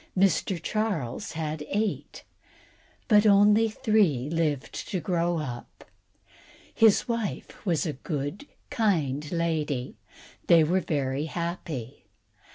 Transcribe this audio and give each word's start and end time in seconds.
Mr. 0.17 0.59
Charles 0.59 1.33
had 1.33 1.63
eight, 1.69 2.23
but 3.07 3.27
only 3.27 3.69
three 3.69 4.29
lived 4.31 4.73
to 4.89 4.99
grow 4.99 5.37
up. 5.37 5.85
His 6.73 7.07
wife 7.07 7.63
was 7.67 7.85
a 7.85 7.93
good, 7.93 8.47
kind 8.71 9.31
lady, 9.31 9.85
and 10.41 10.47
they 10.47 10.63
were 10.63 10.79
very 10.81 11.25
happy. 11.25 12.05